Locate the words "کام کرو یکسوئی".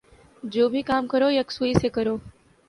0.81-1.73